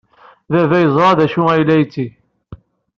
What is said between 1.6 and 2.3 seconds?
la yetteg.